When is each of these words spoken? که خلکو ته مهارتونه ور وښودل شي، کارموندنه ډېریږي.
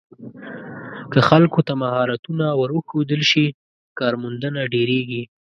که 1.11 1.19
خلکو 1.29 1.59
ته 1.67 1.73
مهارتونه 1.83 2.45
ور 2.59 2.69
وښودل 2.73 3.21
شي، 3.31 3.45
کارموندنه 3.99 4.61
ډېریږي. 4.73 5.23